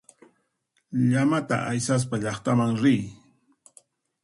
[1.09, 3.01] Llamata aysaspa llaqtaman riy.